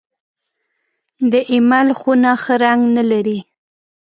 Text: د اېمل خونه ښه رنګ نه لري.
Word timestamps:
د 1.31 1.33
اېمل 1.51 1.87
خونه 1.99 2.31
ښه 2.43 2.55
رنګ 2.63 2.81
نه 2.95 3.03
لري. 3.11 3.39